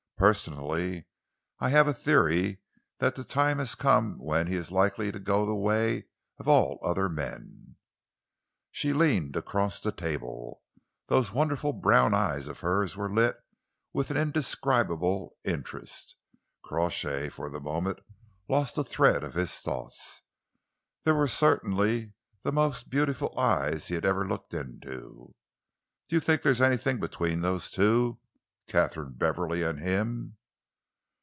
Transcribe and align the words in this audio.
Personally, 0.17 1.07
I 1.59 1.69
have 1.69 1.87
a 1.87 1.95
theory 1.95 2.59
that 2.99 3.15
the 3.15 3.23
time 3.23 3.57
has 3.57 3.73
come 3.73 4.19
when 4.19 4.45
he 4.45 4.53
is 4.53 4.69
likely 4.69 5.11
to 5.11 5.19
go 5.19 5.47
the 5.47 5.55
way 5.55 6.09
of 6.37 6.47
all 6.47 6.77
other 6.83 7.09
men." 7.09 7.75
She 8.71 8.93
leaned 8.93 9.35
across 9.35 9.79
the 9.79 9.91
table. 9.91 10.61
Those 11.07 11.31
wonderful 11.33 11.73
brown 11.73 12.13
eyes 12.13 12.47
of 12.47 12.59
hers 12.59 12.95
were 12.95 13.11
lit 13.11 13.35
with 13.93 14.11
an 14.11 14.17
indescribable 14.17 15.37
interest. 15.43 16.15
Crawshay 16.63 17.27
for 17.29 17.47
a 17.47 17.59
moment 17.59 17.97
lost 18.47 18.75
the 18.75 18.83
thread 18.83 19.23
of 19.23 19.33
his 19.33 19.51
thoughts. 19.55 20.21
They 21.03 21.13
were 21.13 21.27
certainly 21.27 22.13
the 22.43 22.51
most 22.51 22.91
beautiful 22.91 23.33
eyes 23.39 23.87
he 23.87 23.95
had 23.95 24.05
ever 24.05 24.27
looked 24.27 24.53
into. 24.53 25.33
"You 26.09 26.19
think 26.19 26.43
there 26.43 26.51
is 26.51 26.61
anything 26.61 26.99
between 26.99 27.41
those 27.41 27.71
two 27.71 28.19
Katharine 28.67 29.15
Beverley 29.17 29.63
and 29.63 29.79
him?" 29.81 30.37